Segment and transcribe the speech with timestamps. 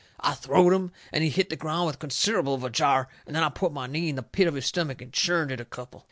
[0.19, 3.43] I throwed him, and he hit the ground with considerable of a jar, and then
[3.43, 5.99] I put my knee in the pit of his stomach and churned it a couple.